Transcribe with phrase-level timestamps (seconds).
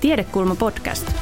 [0.00, 1.12] Tiedekulma podcast.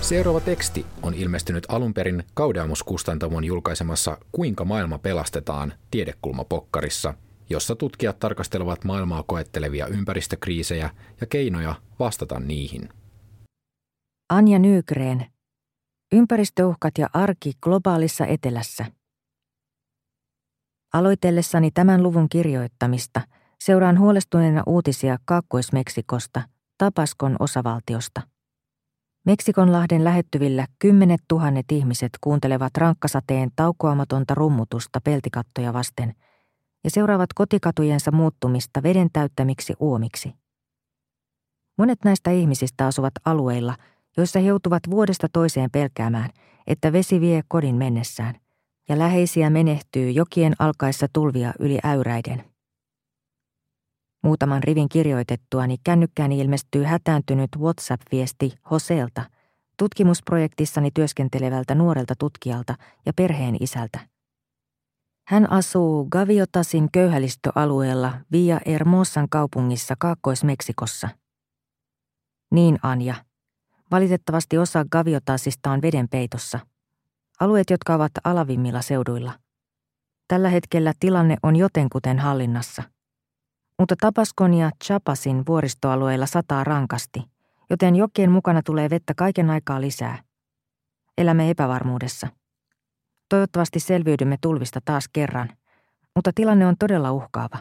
[0.00, 7.14] Seuraava teksti on ilmestynyt alun perin Kaudeamus-kustantamon julkaisemassa Kuinka maailma pelastetaan tiedekulmapokkarissa,
[7.50, 10.90] jossa tutkijat tarkastelevat maailmaa koettelevia ympäristökriisejä
[11.20, 12.88] ja keinoja vastata niihin.
[14.28, 15.26] Anja Nygren.
[16.12, 18.86] Ympäristöuhkat ja arki globaalissa etelässä.
[20.94, 23.20] Aloitellessani tämän luvun kirjoittamista
[23.60, 26.42] seuraan huolestuneena uutisia Kaakkois-Meksikosta,
[26.78, 28.20] Tapaskon osavaltiosta.
[29.26, 36.14] Meksikonlahden lähettyvillä kymmenet tuhannet ihmiset kuuntelevat rankkasateen taukoamatonta rummutusta peltikattoja vasten
[36.84, 40.32] ja seuraavat kotikatujensa muuttumista veden täyttämiksi uomiksi.
[41.78, 43.76] Monet näistä ihmisistä asuvat alueilla,
[44.16, 46.30] joissa he joutuvat vuodesta toiseen pelkäämään,
[46.66, 48.34] että vesi vie kodin mennessään,
[48.88, 52.49] ja läheisiä menehtyy jokien alkaessa tulvia yli äyräiden.
[54.22, 59.22] Muutaman rivin kirjoitettuani kännykkääni ilmestyy hätääntynyt WhatsApp-viesti Hoselta,
[59.76, 62.74] tutkimusprojektissani työskentelevältä nuorelta tutkijalta
[63.06, 63.98] ja perheen isältä.
[65.26, 71.08] Hän asuu Gaviotasin köyhälistöalueella Via Hermosan kaupungissa Kaakkois-Meksikossa.
[72.50, 73.14] Niin, Anja.
[73.90, 76.58] Valitettavasti osa Gaviotasista on vedenpeitossa.
[77.40, 79.32] Alueet, jotka ovat alavimmilla seuduilla.
[80.28, 82.82] Tällä hetkellä tilanne on jotenkuten hallinnassa–
[83.80, 87.22] mutta Tapaskon ja Chapasin vuoristoalueilla sataa rankasti,
[87.70, 90.22] joten jokien mukana tulee vettä kaiken aikaa lisää.
[91.18, 92.28] Elämme epävarmuudessa.
[93.28, 95.48] Toivottavasti selviydymme tulvista taas kerran,
[96.14, 97.58] mutta tilanne on todella uhkaava.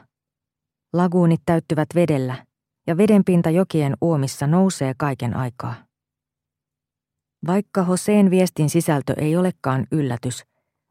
[0.94, 2.46] Laguunit täyttyvät vedellä
[2.88, 5.76] ja vedenpinta jokien uomissa nousee kaiken aikaa.
[7.48, 10.44] Vaikka Hoseen viestin sisältö ei olekaan yllätys,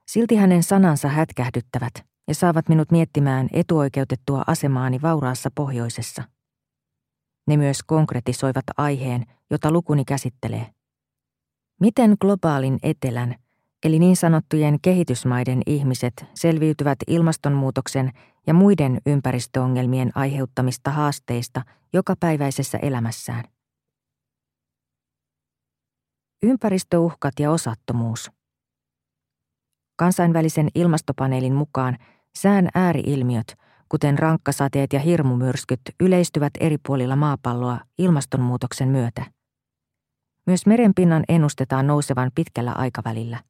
[0.07, 1.93] silti hänen sanansa hätkähdyttävät–
[2.29, 6.23] ja saavat minut miettimään etuoikeutettua asemaani vauraassa pohjoisessa.
[7.47, 10.67] Ne myös konkretisoivat aiheen, jota lukuni käsittelee.
[11.81, 13.35] Miten globaalin etelän,
[13.85, 18.13] eli niin sanottujen kehitysmaiden ihmiset selviytyvät ilmastonmuutoksen
[18.47, 21.63] ja muiden ympäristöongelmien aiheuttamista haasteista
[21.93, 23.45] jokapäiväisessä elämässään?
[26.43, 28.31] Ympäristöuhkat ja osattomuus.
[29.97, 31.99] Kansainvälisen ilmastopaneelin mukaan
[32.37, 33.57] Sään ääriilmiöt,
[33.89, 39.25] kuten rankkasateet ja hirmumyrskyt, yleistyvät eri puolilla maapalloa ilmastonmuutoksen myötä.
[40.47, 43.43] Myös merenpinnan ennustetaan nousevan pitkällä aikavälillä.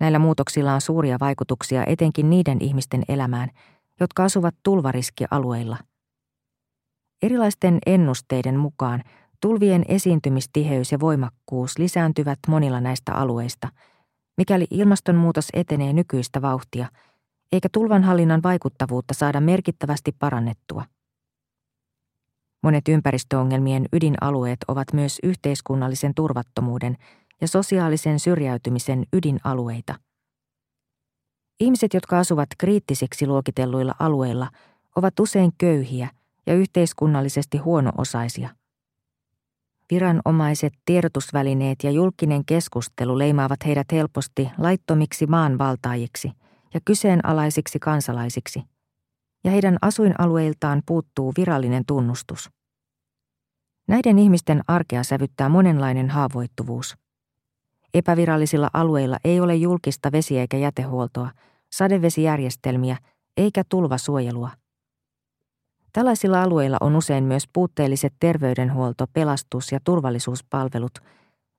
[0.00, 3.50] Näillä muutoksilla on suuria vaikutuksia etenkin niiden ihmisten elämään,
[4.00, 5.76] jotka asuvat tulvariskialueilla.
[7.22, 9.02] Erilaisten ennusteiden mukaan
[9.40, 13.68] tulvien esiintymistiheys ja voimakkuus lisääntyvät monilla näistä alueista,
[14.36, 16.88] mikäli ilmastonmuutos etenee nykyistä vauhtia–
[17.52, 20.84] eikä tulvanhallinnan vaikuttavuutta saada merkittävästi parannettua.
[22.62, 26.96] Monet ympäristöongelmien ydinalueet ovat myös yhteiskunnallisen turvattomuuden
[27.40, 29.94] ja sosiaalisen syrjäytymisen ydinalueita.
[31.60, 34.48] Ihmiset, jotka asuvat kriittisiksi luokitelluilla alueilla,
[34.96, 36.08] ovat usein köyhiä
[36.46, 38.48] ja yhteiskunnallisesti huono-osaisia.
[39.90, 46.32] Viranomaiset, tiedotusvälineet ja julkinen keskustelu leimaavat heidät helposti laittomiksi maanvaltaajiksi–
[46.74, 48.62] ja kyseenalaisiksi kansalaisiksi,
[49.44, 52.50] ja heidän asuinalueiltaan puuttuu virallinen tunnustus.
[53.88, 56.96] Näiden ihmisten arkea sävyttää monenlainen haavoittuvuus.
[57.94, 61.30] Epävirallisilla alueilla ei ole julkista vesi- eikä jätehuoltoa,
[61.72, 62.96] sadevesijärjestelmiä
[63.36, 64.50] eikä tulvasuojelua.
[65.92, 70.98] Tällaisilla alueilla on usein myös puutteelliset terveydenhuolto-, pelastus- ja turvallisuuspalvelut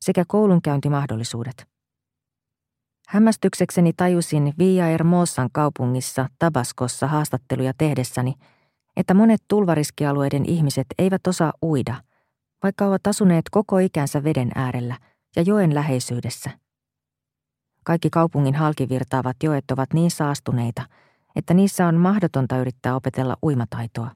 [0.02, 1.77] sekä koulunkäyntimahdollisuudet.
[3.08, 8.34] Hämmästyksekseni tajusin Via Hermosan kaupungissa Tabaskossa haastatteluja tehdessäni,
[8.98, 11.96] että monet tulvariskialueiden ihmiset eivät osaa uida,
[12.64, 14.98] vaikka ovat asuneet koko ikänsä veden äärellä
[15.36, 16.50] ja joen läheisyydessä.
[17.84, 20.86] Kaikki kaupungin halkivirtaavat joet ovat niin saastuneita,
[21.36, 24.12] että niissä on mahdotonta yrittää opetella uimataitoa.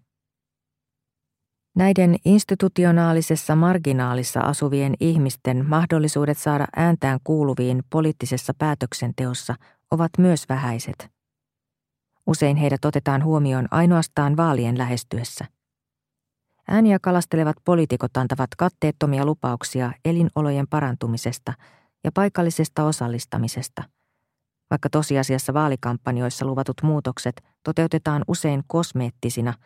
[1.76, 9.56] Näiden institutionaalisessa marginaalissa asuvien ihmisten mahdollisuudet saada ääntään kuuluviin poliittisessa päätöksenteossa
[9.92, 11.10] ovat myös vähäiset.
[12.28, 15.46] Usein heidät otetaan huomioon ainoastaan vaalien lähestyessä.
[16.68, 21.54] Ääniä kalastelevat poliitikot antavat katteettomia lupauksia elinolojen parantumisesta
[22.04, 23.84] ja paikallisesta osallistamisesta,
[24.70, 29.54] vaikka tosiasiassa vaalikampanjoissa luvatut muutokset toteutetaan usein kosmeettisina–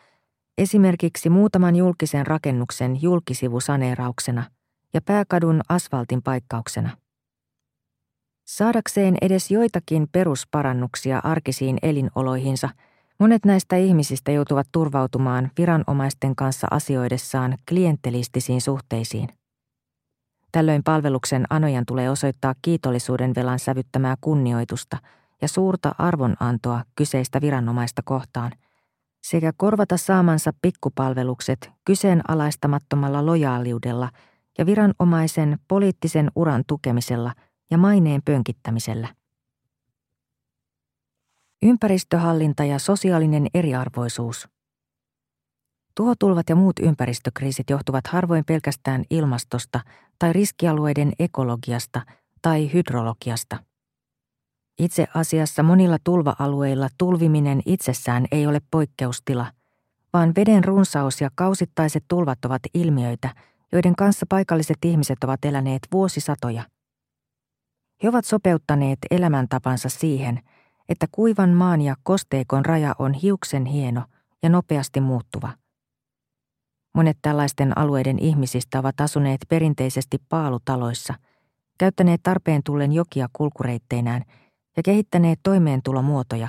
[0.58, 4.44] Esimerkiksi muutaman julkisen rakennuksen julkisivusaneerauksena
[4.94, 6.90] ja pääkadun asfaltin paikkauksena.
[8.46, 12.70] Saadakseen edes joitakin perusparannuksia arkisiin elinoloihinsa,
[13.20, 19.30] Monet näistä ihmisistä joutuvat turvautumaan viranomaisten kanssa asioidessaan klientelistisiin suhteisiin.
[20.52, 24.98] Tällöin palveluksen anojan tulee osoittaa kiitollisuuden velan sävyttämää kunnioitusta
[25.42, 28.52] ja suurta arvonantoa kyseistä viranomaista kohtaan–
[29.30, 34.10] sekä korvata saamansa pikkupalvelukset kyseenalaistamattomalla lojaaliudella
[34.58, 37.34] ja viranomaisen poliittisen uran tukemisella
[37.72, 39.08] ja maineen pönkittämisellä.
[41.64, 44.48] Ympäristöhallinta ja sosiaalinen eriarvoisuus.
[45.96, 49.80] Tuhotulvat ja muut ympäristökriisit johtuvat harvoin pelkästään ilmastosta
[50.20, 52.02] tai riskialueiden ekologiasta
[52.42, 53.58] tai hydrologiasta–
[54.80, 59.52] itse asiassa monilla tulva-alueilla tulviminen itsessään ei ole poikkeustila,
[60.14, 63.36] vaan veden runsaus ja kausittaiset tulvat ovat ilmiöitä,
[63.72, 66.64] joiden kanssa paikalliset ihmiset ovat eläneet vuosisatoja.
[68.04, 70.40] He ovat sopeuttaneet elämäntapansa siihen,
[70.90, 74.04] että kuivan maan ja kosteikon raja on hiuksen hieno
[74.44, 75.54] ja nopeasti muuttuva.
[76.94, 81.14] Monet tällaisten alueiden ihmisistä ovat asuneet perinteisesti paalutaloissa,
[81.78, 84.24] käyttäneet tarpeen tullen jokia kulkureitteinään–
[84.78, 86.48] ja kehittäneet toimeentulomuotoja,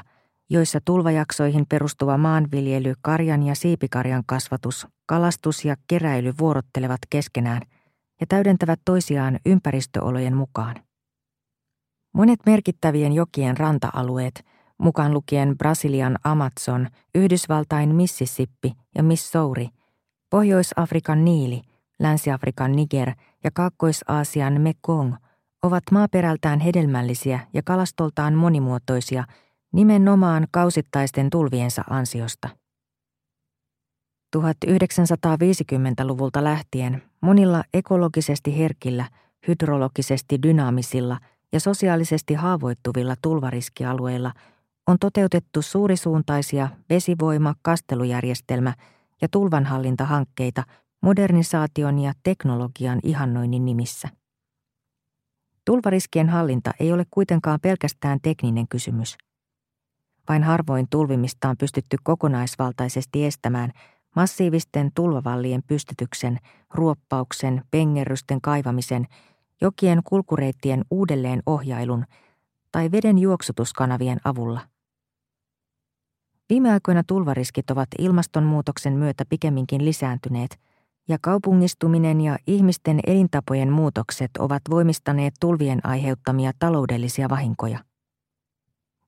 [0.50, 7.62] joissa tulvajaksoihin perustuva maanviljely, karjan ja siipikarjan kasvatus, kalastus ja keräily vuorottelevat keskenään
[8.20, 10.76] ja täydentävät toisiaan ympäristöolojen mukaan.
[12.14, 14.44] Monet merkittävien jokien ranta-alueet,
[14.78, 19.68] mukaan lukien Brasilian Amazon, Yhdysvaltain Mississippi ja Missouri,
[20.30, 21.62] Pohjois-Afrikan Niili,
[21.98, 23.12] Länsi-Afrikan Niger
[23.44, 25.14] ja Kaakkois-Aasian Mekong–
[25.66, 29.24] ovat maaperältään hedelmällisiä ja kalastoltaan monimuotoisia
[29.72, 32.48] nimenomaan kausittaisten tulviensa ansiosta.
[34.36, 39.08] 1950-luvulta lähtien monilla ekologisesti herkillä,
[39.48, 41.18] hydrologisesti dynaamisilla
[41.52, 44.32] ja sosiaalisesti haavoittuvilla tulvariskialueilla
[44.86, 48.74] on toteutettu suurisuuntaisia vesivoima, kastelujärjestelmä
[49.22, 50.62] ja tulvanhallintahankkeita
[51.02, 54.08] modernisaation ja teknologian ihannoinnin nimissä.
[55.66, 59.16] Tulvariskien hallinta ei ole kuitenkaan pelkästään tekninen kysymys.
[60.28, 63.70] Vain harvoin tulvimista on pystytty kokonaisvaltaisesti estämään
[64.16, 66.38] massiivisten tulvavallien pystytyksen,
[66.74, 69.06] ruoppauksen, pengerrysten kaivamisen,
[69.60, 72.04] jokien kulkureittien uudelleen ohjailun
[72.72, 74.60] tai veden juoksutuskanavien avulla.
[76.48, 80.58] Viime aikoina tulvariskit ovat ilmastonmuutoksen myötä pikemminkin lisääntyneet–
[81.08, 87.78] ja kaupungistuminen ja ihmisten elintapojen muutokset ovat voimistaneet tulvien aiheuttamia taloudellisia vahinkoja.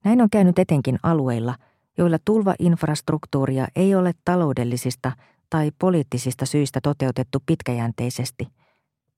[0.04, 1.54] Näin on käynyt etenkin alueilla,
[1.98, 5.12] joilla tulvainfrastruktuuria ei ole taloudellisista
[5.50, 8.48] tai poliittisista syistä toteutettu pitkäjänteisesti,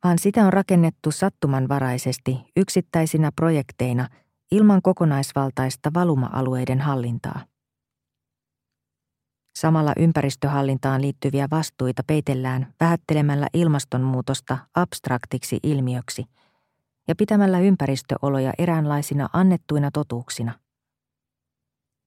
[0.04, 4.08] vaan sitä on rakennettu sattumanvaraisesti yksittäisinä projekteina
[4.50, 7.49] ilman kokonaisvaltaista valuma-alueiden hallintaa.
[9.56, 16.24] Samalla ympäristöhallintaan liittyviä vastuita peitellään vähättelemällä ilmastonmuutosta abstraktiksi ilmiöksi
[17.08, 20.52] ja pitämällä ympäristöoloja eräänlaisina annettuina totuuksina.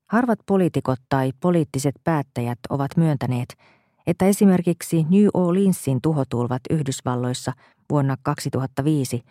[0.10, 3.57] Harvat poliitikot tai poliittiset päättäjät ovat myöntäneet,
[4.07, 7.54] että esimerkiksi New Orleansin tuhotulvat Yhdysvalloissa
[7.89, 9.24] vuonna 2005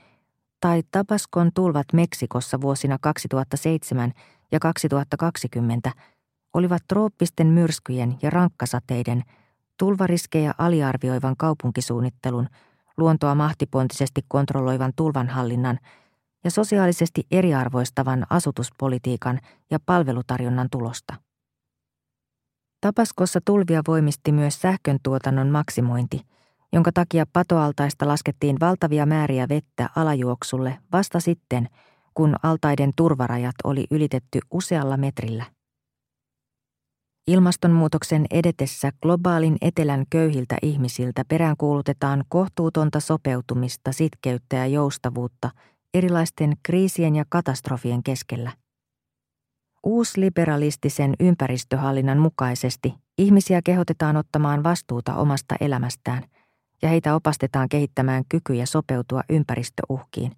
[0.60, 4.12] tai Tabaskon tulvat Meksikossa vuosina 2007
[4.52, 5.92] ja 2020
[6.54, 9.22] olivat trooppisten myrskyjen ja rankkasateiden,
[9.78, 12.48] tulvariskejä aliarvioivan kaupunkisuunnittelun,
[12.96, 15.78] luontoa mahtipontisesti kontrolloivan tulvanhallinnan
[16.44, 19.40] ja sosiaalisesti eriarvoistavan asutuspolitiikan
[19.70, 21.14] ja palvelutarjonnan tulosta.
[22.80, 26.20] Tapaskossa tulvia voimisti myös sähkön tuotannon maksimointi,
[26.72, 31.68] jonka takia patoaltaista laskettiin valtavia määriä vettä alajuoksulle vasta sitten,
[32.14, 35.44] kun altaiden turvarajat oli ylitetty usealla metrillä.
[37.26, 45.50] Ilmastonmuutoksen edetessä globaalin etelän köyhiltä ihmisiltä peräänkuulutetaan kohtuutonta sopeutumista, sitkeyttä ja joustavuutta
[45.94, 48.52] erilaisten kriisien ja katastrofien keskellä.
[49.82, 56.22] Uusliberalistisen ympäristöhallinnan mukaisesti ihmisiä kehotetaan ottamaan vastuuta omasta elämästään
[56.82, 60.32] ja heitä opastetaan kehittämään kykyjä sopeutua ympäristöuhkiin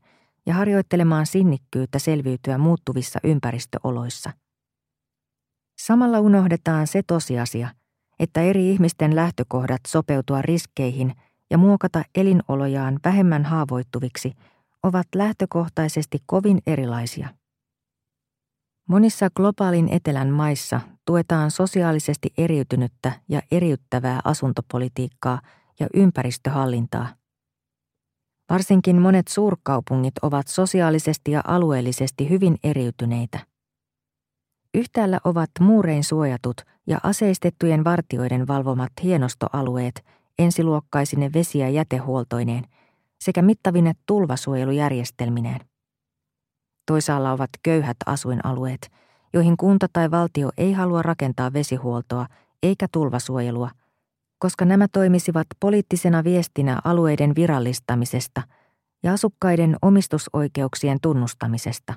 [0.47, 4.31] ja harjoittelemaan sinnikkyyttä selviytyä muuttuvissa ympäristöoloissa–
[5.87, 7.69] Samalla unohdetaan se tosiasia,
[8.19, 11.15] että eri ihmisten lähtökohdat sopeutua riskeihin
[11.51, 14.33] ja muokata elinolojaan vähemmän haavoittuviksi
[14.83, 17.29] ovat lähtökohtaisesti kovin erilaisia.
[18.89, 25.41] Monissa globaalin etelän maissa tuetaan sosiaalisesti eriytynyttä ja eriyttävää asuntopolitiikkaa
[25.81, 27.09] ja ympäristöhallintaa.
[28.51, 33.39] Varsinkin monet suurkaupungit ovat sosiaalisesti ja alueellisesti hyvin eriytyneitä–
[34.75, 40.05] yhtäällä ovat muurein suojatut ja aseistettujen vartioiden valvomat hienostoalueet
[40.39, 42.65] ensiluokkaisine vesi- ja jätehuoltoineen
[43.21, 45.61] sekä mittavine tulvasuojelujärjestelmineen.
[46.87, 48.91] Toisaalla ovat köyhät asuinalueet,
[49.33, 52.27] joihin kunta tai valtio ei halua rakentaa vesihuoltoa
[52.63, 53.71] eikä tulvasuojelua,
[54.39, 58.43] koska nämä toimisivat poliittisena viestinä alueiden virallistamisesta
[59.03, 61.95] ja asukkaiden omistusoikeuksien tunnustamisesta.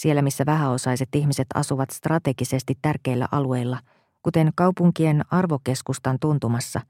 [0.00, 3.78] Siellä, missä vähäosaiset ihmiset asuvat strategisesti tärkeillä alueilla,
[4.22, 6.80] kuten kaupunkien arvokeskustan tuntumassa,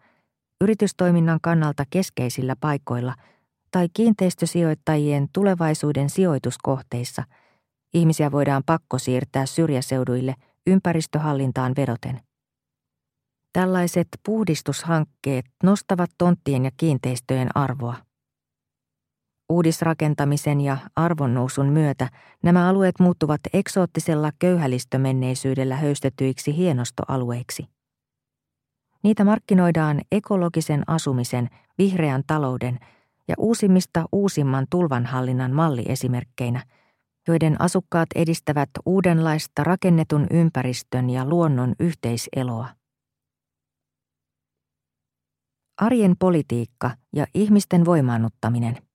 [0.61, 3.15] yritystoiminnan kannalta keskeisillä paikoilla
[3.71, 7.25] tai kiinteistösijoittajien tulevaisuuden sijoituskohteissa,
[7.95, 10.35] ihmisiä voidaan pakko siirtää syrjäseuduille
[10.67, 12.21] ympäristöhallintaan vedoten.
[13.53, 18.10] Tällaiset puhdistushankkeet nostavat tonttien ja kiinteistöjen arvoa.
[19.51, 22.09] Uudisrakentamisen ja arvonnousun myötä
[22.43, 27.67] nämä alueet muuttuvat eksoottisella köyhälistömenneisyydellä höystetyiksi hienostoalueiksi.
[29.03, 32.79] Niitä markkinoidaan ekologisen asumisen, vihreän talouden
[33.29, 36.63] ja uusimmista uusimman tulvanhallinnan malliesimerkkeinä,
[37.29, 42.69] joiden asukkaat edistävät uudenlaista rakennetun ympäristön ja luonnon yhteiseloa.
[45.81, 48.77] Arjen politiikka ja ihmisten voimaannuttaminen–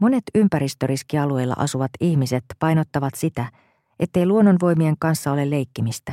[0.00, 3.52] Monet ympäristöriskialueilla asuvat ihmiset painottavat sitä,
[3.98, 6.12] ettei luonnonvoimien kanssa ole leikkimistä.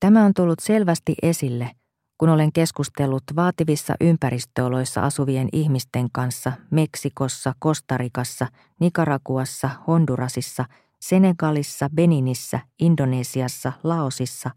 [0.00, 1.70] Tämä on tullut selvästi esille,
[2.18, 8.46] kun olen keskustellut vaativissa ympäristöoloissa asuvien ihmisten kanssa Meksikossa, Kostarikassa,
[8.80, 10.64] Nicaraguassa, Hondurasissa,
[11.00, 14.50] Senegalissa, Beninissä, Indonesiassa, Laosissa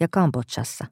[0.00, 0.86] ja Kambodžassa.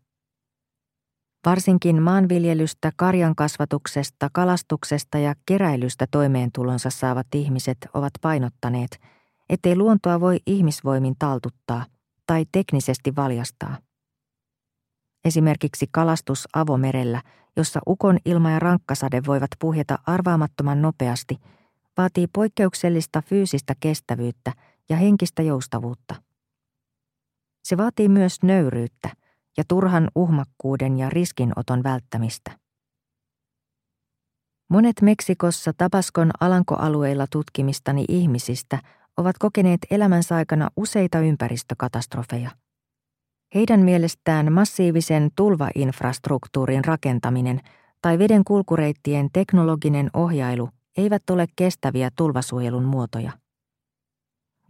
[1.46, 9.00] Varsinkin maanviljelystä, karjankasvatuksesta, kalastuksesta ja keräilystä toimeentulonsa saavat ihmiset ovat painottaneet,
[9.48, 11.86] ettei luontoa voi ihmisvoimin taltuttaa
[12.26, 13.76] tai teknisesti valjastaa.
[15.24, 17.22] Esimerkiksi kalastus avomerellä,
[17.56, 21.38] jossa ukon ilma ja rankkasade voivat puhjeta arvaamattoman nopeasti,
[21.96, 24.52] vaatii poikkeuksellista fyysistä kestävyyttä
[24.88, 26.14] ja henkistä joustavuutta.
[27.64, 29.10] Se vaatii myös nöyryyttä–
[29.56, 32.58] ja turhan uhmakkuuden ja riskinoton välttämistä.
[34.70, 38.78] Monet Meksikossa Tabaskon alankoalueilla tutkimistani ihmisistä
[39.16, 42.50] ovat kokeneet elämänsä aikana useita ympäristökatastrofeja.
[43.54, 47.60] Heidän mielestään massiivisen tulvainfrastruktuurin rakentaminen
[48.02, 53.32] tai veden kulkureittien teknologinen ohjailu eivät ole kestäviä tulvasuojelun muotoja.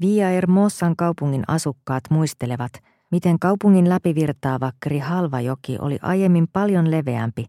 [0.01, 2.73] Via Hermosan kaupungin asukkaat muistelevat–
[3.13, 7.45] miten kaupungin läpivirtaava Krihalvajoki oli aiemmin paljon leveämpi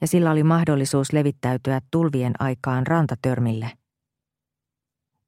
[0.00, 3.70] ja sillä oli mahdollisuus levittäytyä tulvien aikaan rantatörmille.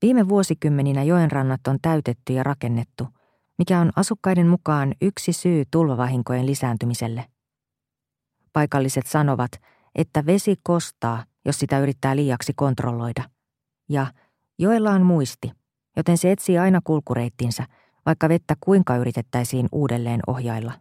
[0.02, 3.08] Viime vuosikymmeninä joenrannat on täytetty ja rakennettu,
[3.58, 7.24] mikä on asukkaiden mukaan yksi syy tulvavahinkojen lisääntymiselle.
[8.52, 9.50] Paikalliset sanovat,
[9.94, 13.22] että vesi kostaa, jos sitä yrittää liiaksi kontrolloida.
[13.88, 14.06] Ja
[14.58, 15.52] joella on muisti,
[15.96, 17.66] joten se etsii aina kulkureittinsä–
[18.06, 20.72] vaikka vettä kuinka yritettäisiin uudelleen ohjailla.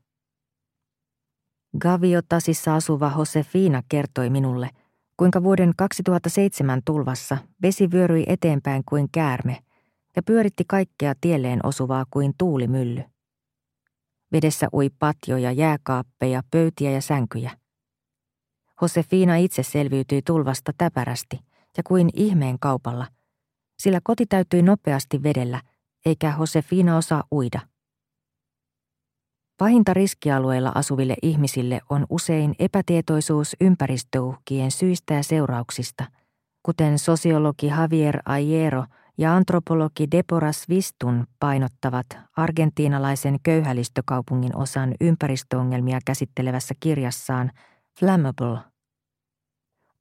[1.81, 4.69] Gaviotasissa asuva Josefina kertoi minulle,
[5.17, 9.59] kuinka vuoden 2007 tulvassa vesi vyöryi eteenpäin kuin käärme
[10.15, 13.03] ja pyöritti kaikkea tielleen osuvaa kuin tuulimylly.
[14.31, 17.57] Vedessä ui patjoja, jääkaappeja, pöytiä ja sänkyjä.
[18.81, 21.39] Josefina itse selviytyi tulvasta täpärästi
[21.77, 23.07] ja kuin ihmeen kaupalla,
[23.79, 25.61] sillä koti täytyi nopeasti vedellä–
[26.05, 27.59] eikä Josefina osaa uida.
[29.57, 36.05] Pahinta riskialueella asuville ihmisille on usein epätietoisuus ympäristöuhkien syistä ja seurauksista,
[36.63, 38.85] kuten sosiologi Javier Ayero
[39.17, 42.05] ja antropologi Deporas Vistun painottavat
[42.37, 47.51] argentiinalaisen köyhälistökaupungin osan ympäristöongelmia käsittelevässä kirjassaan
[47.99, 48.59] Flammable.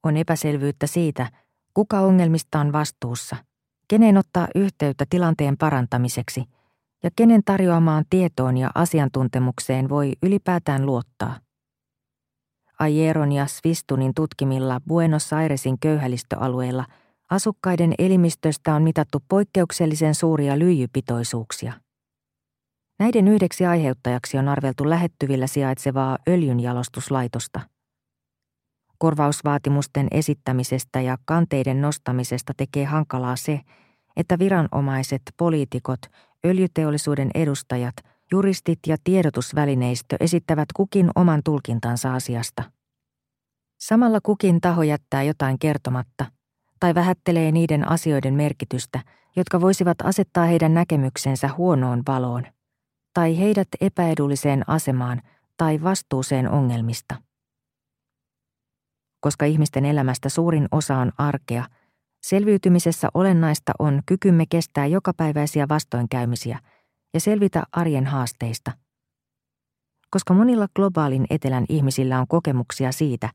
[0.02, 1.30] On epäselvyyttä siitä,
[1.74, 3.36] kuka ongelmista on vastuussa–
[3.88, 6.44] kenen ottaa yhteyttä tilanteen parantamiseksi
[7.02, 11.38] ja kenen tarjoamaan tietoon ja asiantuntemukseen voi ylipäätään luottaa.
[12.78, 16.84] Ajeron ja Svistunin tutkimilla Buenos Airesin köyhälistöalueilla
[17.30, 21.72] asukkaiden elimistöstä on mitattu poikkeuksellisen suuria lyijypitoisuuksia.
[22.98, 27.60] Näiden yhdeksi aiheuttajaksi on arveltu lähettyvillä sijaitsevaa öljynjalostuslaitosta–
[29.04, 33.60] Korvausvaatimusten esittämisestä ja kanteiden nostamisesta tekee hankalaa se,
[34.16, 36.00] että viranomaiset, poliitikot,
[36.46, 37.94] öljyteollisuuden edustajat,
[38.32, 42.62] juristit ja tiedotusvälineistö esittävät kukin oman tulkintansa asiasta.
[43.80, 46.26] Samalla kukin taho jättää jotain kertomatta
[46.80, 49.00] tai vähättelee niiden asioiden merkitystä,
[49.36, 52.46] jotka voisivat asettaa heidän näkemyksensä huonoon valoon,
[53.14, 55.22] tai heidät epäedulliseen asemaan
[55.56, 57.14] tai vastuuseen ongelmista.
[59.24, 61.64] Koska ihmisten elämästä suurin osa on arkea,
[62.22, 66.58] selviytymisessä olennaista on kykymme kestää jokapäiväisiä vastoinkäymisiä
[67.14, 68.72] ja selvitä arjen haasteista.
[70.10, 73.28] Koska monilla globaalin etelän ihmisillä on kokemuksia siitä,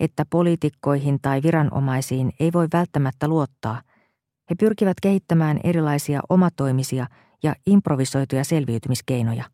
[0.00, 3.82] että poliitikkoihin tai viranomaisiin ei voi välttämättä luottaa,
[4.50, 7.06] he pyrkivät kehittämään erilaisia omatoimisia
[7.42, 9.44] ja improvisoituja selviytymiskeinoja.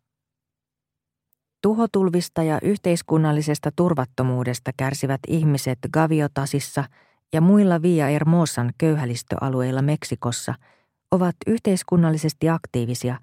[1.62, 6.84] Tuhotulvista ja yhteiskunnallisesta turvattomuudesta kärsivät ihmiset Gaviotasissa
[7.32, 10.54] ja muilla Via Hermosan köyhälistöalueilla Meksikossa
[11.10, 13.18] ovat yhteiskunnallisesti aktiivisia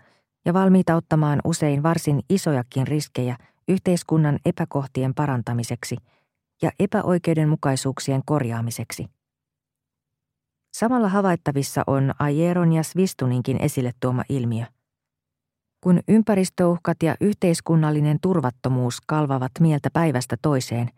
[0.46, 5.98] ja valmiita ottamaan usein varsin isojakin riskejä yhteiskunnan epäkohtien parantamiseksi
[6.62, 9.06] ja epäoikeudenmukaisuuksien korjaamiseksi.
[10.74, 14.66] Samalla havaittavissa on Ajeron ja Svistuninkin esille tuoma ilmiö–
[15.88, 20.90] kun ympäristöuhkat ja yhteiskunnallinen turvattomuus kalvavat mieltä päivästä toiseen,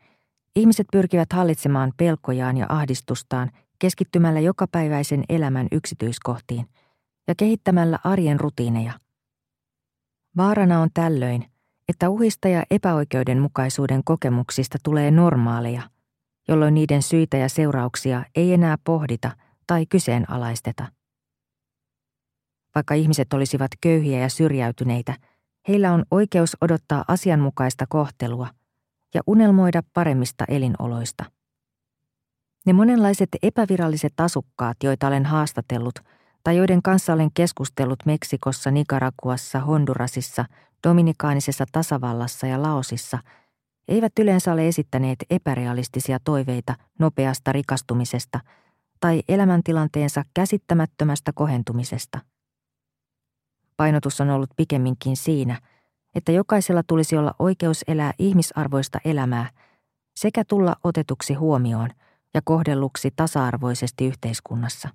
[0.56, 6.66] ihmiset pyrkivät hallitsemaan pelkojaan ja ahdistustaan keskittymällä jokapäiväisen elämän yksityiskohtiin
[7.28, 8.94] ja kehittämällä arjen rutiineja.
[10.38, 11.46] Vaarana on tällöin,
[11.90, 15.82] että uhista ja epäoikeudenmukaisuuden kokemuksista tulee normaaleja,
[16.48, 19.32] jolloin niiden syitä ja seurauksia ei enää pohdita
[19.68, 20.99] tai kyseenalaisteta.
[22.76, 25.14] Vaikka ihmiset olisivat köyhiä ja syrjäytyneitä,
[25.68, 28.48] heillä on oikeus odottaa asianmukaista kohtelua
[29.14, 31.26] ja unelmoida paremmista elinoloista.
[32.66, 36.00] Ne monenlaiset epäviralliset asukkaat, joita olen haastatellut
[36.44, 40.46] tai joiden kanssa olen keskustellut Meksikossa, Nicaraguassa, Hondurasissa,
[40.88, 43.20] Dominikaanisessa tasavallassa ja Laosissa,
[43.88, 48.40] eivät yleensä ole esittäneet epärealistisia toiveita nopeasta rikastumisesta
[49.00, 52.20] tai elämäntilanteensa käsittämättömästä kohentumisesta–
[53.80, 55.62] Painotus on ollut pikemminkin siinä,
[56.16, 59.50] että jokaisella tulisi olla oikeus elää ihmisarvoista elämää
[60.16, 61.90] sekä tulla otetuksi huomioon
[62.34, 64.90] ja kohdelluksi tasa-arvoisesti yhteiskunnassa.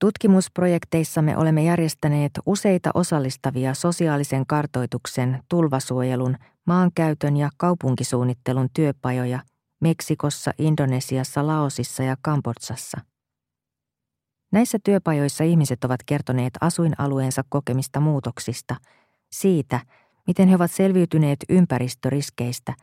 [0.00, 9.40] Tutkimusprojekteissamme olemme järjestäneet useita osallistavia sosiaalisen kartoituksen, tulvasuojelun, maankäytön ja kaupunkisuunnittelun työpajoja
[9.80, 13.00] Meksikossa, Indonesiassa, Laosissa ja Kambodsassa–
[14.54, 18.76] Näissä työpajoissa ihmiset ovat kertoneet asuinalueensa kokemista muutoksista,
[19.32, 19.80] siitä,
[20.26, 22.74] miten he ovat selviytyneet ympäristöriskeistä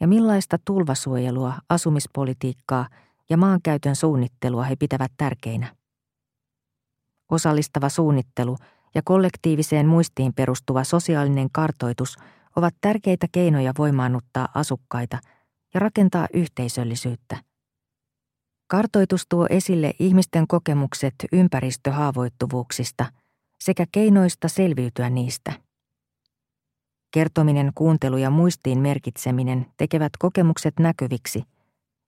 [0.00, 2.88] ja millaista tulvasuojelua, asumispolitiikkaa
[3.30, 5.76] ja maankäytön suunnittelua he pitävät tärkeinä.
[7.30, 8.56] Osallistava suunnittelu
[8.94, 12.16] ja kollektiiviseen muistiin perustuva sosiaalinen kartoitus
[12.56, 15.18] ovat tärkeitä keinoja voimaannuttaa asukkaita
[15.74, 17.36] ja rakentaa yhteisöllisyyttä–
[18.70, 23.06] Kartoitus tuo esille ihmisten kokemukset ympäristöhaavoittuvuuksista
[23.60, 25.52] sekä keinoista selviytyä niistä.
[27.10, 31.42] Kertominen, kuuntelu ja muistiin merkitseminen tekevät kokemukset näkyviksi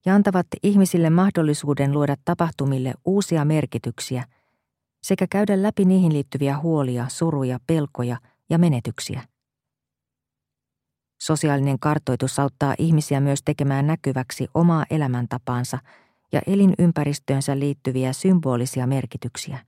[0.06, 4.24] ja antavat ihmisille mahdollisuuden luoda tapahtumille uusia merkityksiä
[5.02, 8.16] sekä käydä läpi niihin liittyviä huolia, suruja, pelkoja
[8.50, 9.22] ja menetyksiä.
[11.20, 15.78] Sosiaalinen kartoitus auttaa ihmisiä myös tekemään näkyväksi omaa elämäntapaansa–
[16.32, 19.58] ja elinympäristöönsä liittyviä symbolisia merkityksiä.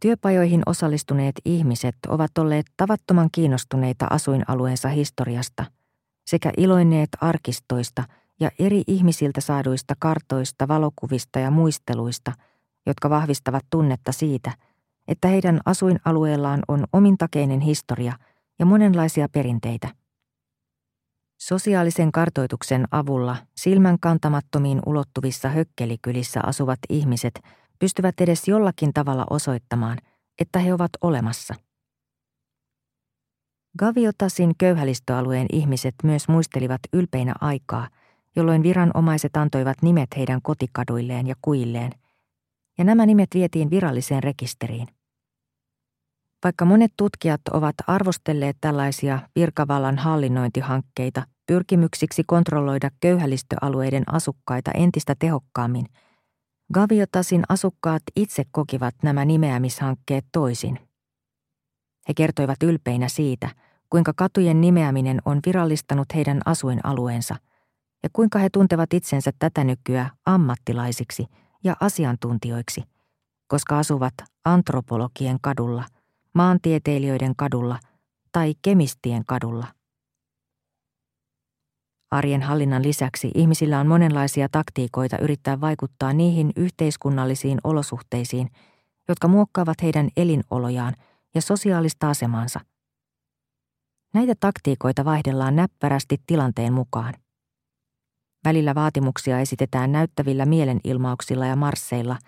[0.00, 5.64] Työpajoihin osallistuneet ihmiset ovat olleet tavattoman kiinnostuneita asuinalueensa historiasta
[6.26, 8.04] sekä iloinneet arkistoista
[8.40, 12.32] ja eri ihmisiltä saaduista kartoista, valokuvista ja muisteluista,
[12.86, 14.52] jotka vahvistavat tunnetta siitä,
[15.08, 18.12] että heidän asuinalueellaan on omintakeinen historia
[18.58, 19.88] ja monenlaisia perinteitä–
[21.38, 27.40] Sosiaalisen kartoituksen avulla silmän kantamattomiin ulottuvissa hökkelikylissä asuvat ihmiset
[27.78, 29.98] pystyvät edes jollakin tavalla osoittamaan,
[30.38, 31.54] että he ovat olemassa.
[33.78, 37.88] Gaviotasin köyhälistöalueen ihmiset myös muistelivat ylpeinä aikaa,
[38.36, 41.92] jolloin viranomaiset antoivat nimet heidän kotikaduilleen ja kuilleen,
[42.78, 44.95] ja nämä nimet vietiin viralliseen rekisteriin.
[46.44, 55.86] Vaikka monet tutkijat ovat arvostelleet tällaisia virkavallan hallinnointihankkeita pyrkimyksiksi kontrolloida köyhälistöalueiden asukkaita entistä tehokkaammin,
[56.74, 60.78] Gaviotasin asukkaat itse kokivat nämä nimeämishankkeet toisin.
[62.08, 63.48] He kertoivat ylpeinä siitä,
[63.90, 67.36] kuinka katujen nimeäminen on virallistanut heidän asuinalueensa
[68.02, 71.26] ja kuinka he tuntevat itsensä tätä nykyä ammattilaisiksi
[71.64, 72.82] ja asiantuntijoiksi,
[73.48, 75.84] koska asuvat antropologien kadulla–
[76.36, 77.78] maantieteilijöiden kadulla
[78.32, 79.66] tai kemistien kadulla.
[82.10, 88.50] Arjen hallinnan lisäksi ihmisillä on monenlaisia taktiikoita yrittää vaikuttaa niihin yhteiskunnallisiin olosuhteisiin,
[89.08, 90.94] jotka muokkaavat heidän elinolojaan
[91.34, 92.60] ja sosiaalista asemaansa.
[94.14, 97.14] Näitä taktiikoita vaihdellaan näppärästi tilanteen mukaan.
[98.44, 102.18] Välillä vaatimuksia esitetään näyttävillä mielenilmauksilla ja marsseilla,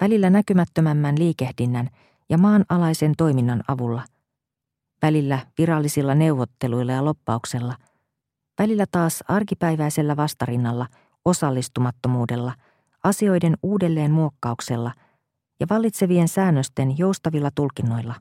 [0.00, 1.90] välillä näkymättömämmän liikehdinnän
[2.30, 4.04] ja maanalaisen toiminnan avulla,
[5.02, 7.74] välillä virallisilla neuvotteluilla ja loppauksella,
[8.58, 10.86] välillä taas arkipäiväisellä vastarinnalla,
[11.24, 12.52] osallistumattomuudella,
[13.04, 14.92] asioiden uudelleen muokkauksella
[15.60, 18.14] ja vallitsevien säännösten joustavilla tulkinnoilla.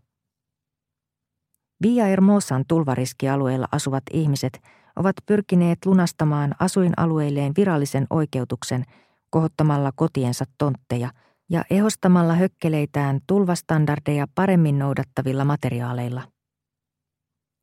[1.81, 4.61] Via Hermosan tulvariskialueella asuvat ihmiset
[4.95, 8.83] ovat pyrkineet lunastamaan asuinalueilleen virallisen oikeutuksen
[9.29, 11.09] kohottamalla kotiensa tontteja
[11.49, 16.23] ja ehostamalla hökkeleitään tulvastandardeja paremmin noudattavilla materiaaleilla.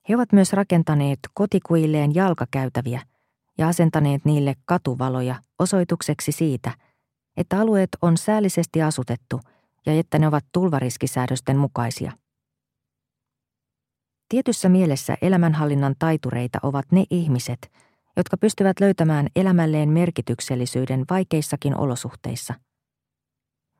[0.09, 3.01] He ovat myös rakentaneet kotikuilleen jalkakäytäviä
[3.59, 6.75] ja asentaneet niille katuvaloja osoitukseksi siitä,
[7.37, 9.41] että alueet on säällisesti asutettu
[9.87, 12.13] ja että ne ovat tulvariskisäädösten mukaisia.
[14.29, 17.73] Tietyssä mielessä elämänhallinnan taitureita ovat ne ihmiset,
[18.17, 22.55] jotka pystyvät löytämään elämälleen merkityksellisyyden vaikeissakin olosuhteissa.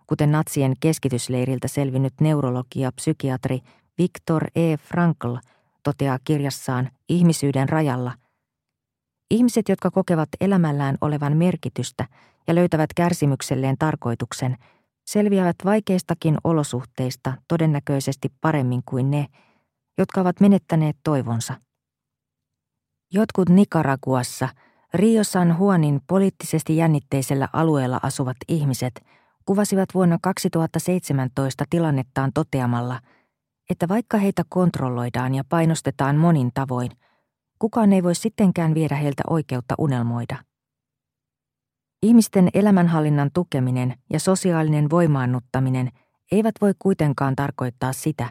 [0.07, 3.61] Kuten natsien keskitysleiriltä selvinnyt neurologi ja psykiatri
[3.99, 4.77] Viktor E.
[4.77, 5.35] Frankl
[5.83, 8.13] toteaa kirjassaan Ihmisyyden rajalla,
[9.31, 12.07] ihmiset, jotka kokevat elämällään olevan merkitystä
[12.47, 14.57] ja löytävät kärsimykselleen tarkoituksen,
[15.07, 19.27] selviävät vaikeistakin olosuhteista todennäköisesti paremmin kuin ne,
[19.99, 21.55] jotka ovat menettäneet toivonsa.
[23.13, 24.49] Jotkut Nicaraguassa,
[24.95, 29.05] Rio San Juanin poliittisesti jännitteisellä alueella asuvat ihmiset
[29.47, 33.01] kuvasivat vuonna 2017 tilannettaan toteamalla,
[33.71, 36.91] että vaikka heitä kontrolloidaan ja painostetaan monin tavoin,
[37.59, 40.37] kukaan ei voi sittenkään viedä heiltä oikeutta unelmoida.
[42.03, 45.91] Ihmisten elämänhallinnan tukeminen ja sosiaalinen voimaannuttaminen
[46.33, 48.31] eivät voi kuitenkaan tarkoittaa sitä,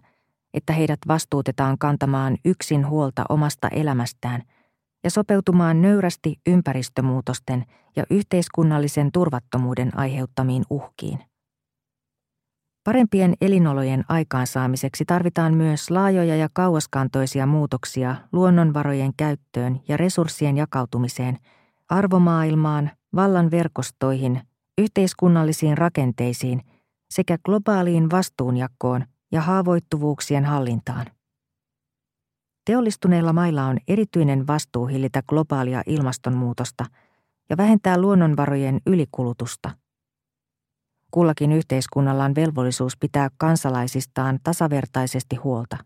[0.54, 4.44] että heidät vastuutetaan kantamaan yksin huolta omasta elämästään
[5.04, 11.20] ja sopeutumaan nöyrästi ympäristömuutosten ja yhteiskunnallisen turvattomuuden aiheuttamiin uhkiin.
[12.84, 21.38] Parempien elinolojen aikaansaamiseksi tarvitaan myös laajoja ja kauaskantoisia muutoksia luonnonvarojen käyttöön ja resurssien jakautumiseen,
[21.90, 24.42] arvomaailmaan, vallan verkostoihin,
[24.78, 26.62] yhteiskunnallisiin rakenteisiin
[27.12, 31.06] sekä globaaliin vastuunjakoon ja haavoittuvuuksien hallintaan.
[32.66, 36.86] Teollistuneilla mailla on erityinen vastuu hillitä globaalia ilmastonmuutosta
[37.50, 39.72] ja vähentää luonnonvarojen ylikulutusta.
[41.12, 45.78] Kullakin yhteiskunnalla on velvollisuus pitää kansalaisistaan tasavertaisesti huolta.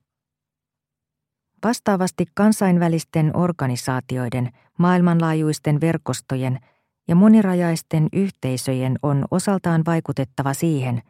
[1.63, 6.59] Vastaavasti kansainvälisten organisaatioiden, maailmanlaajuisten verkostojen
[7.07, 11.01] ja monirajaisten yhteisöjen on osaltaan vaikutettava siihen–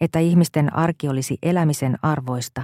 [0.00, 2.62] että ihmisten arki olisi elämisen arvoista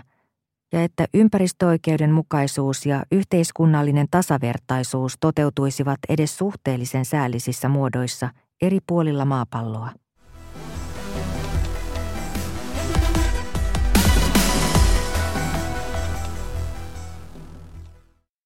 [0.73, 8.29] ja että ympäristöoikeudenmukaisuus ja yhteiskunnallinen tasavertaisuus toteutuisivat edes suhteellisen säällisissä muodoissa
[8.63, 9.91] eri puolilla maapalloa.